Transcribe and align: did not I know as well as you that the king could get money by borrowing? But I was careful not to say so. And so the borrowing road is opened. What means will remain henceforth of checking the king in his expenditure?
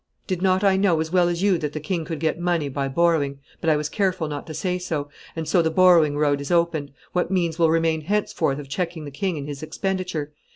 did 0.25 0.41
not 0.41 0.63
I 0.63 0.77
know 0.77 0.99
as 0.99 1.11
well 1.13 1.27
as 1.29 1.43
you 1.43 1.59
that 1.59 1.73
the 1.73 1.79
king 1.79 2.05
could 2.05 2.19
get 2.19 2.39
money 2.39 2.69
by 2.69 2.87
borrowing? 2.87 3.37
But 3.59 3.69
I 3.69 3.75
was 3.75 3.87
careful 3.87 4.27
not 4.27 4.47
to 4.47 4.53
say 4.55 4.79
so. 4.79 5.09
And 5.35 5.47
so 5.47 5.61
the 5.61 5.69
borrowing 5.69 6.17
road 6.17 6.41
is 6.41 6.49
opened. 6.49 6.91
What 7.13 7.29
means 7.29 7.59
will 7.59 7.69
remain 7.69 8.01
henceforth 8.01 8.57
of 8.57 8.67
checking 8.67 9.05
the 9.05 9.11
king 9.11 9.37
in 9.37 9.45
his 9.45 9.61
expenditure? 9.61 10.33